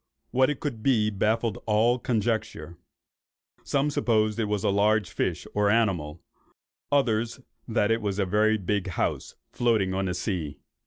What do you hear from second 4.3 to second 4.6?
it to